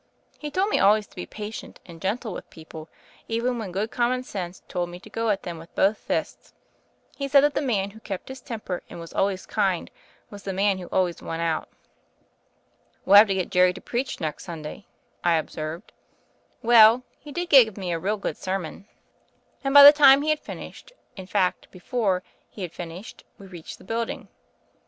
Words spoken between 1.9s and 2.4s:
gentle